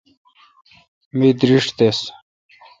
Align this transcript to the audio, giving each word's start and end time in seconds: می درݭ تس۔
می 1.17 1.29
درݭ 1.39 1.65
تس۔ 1.77 1.99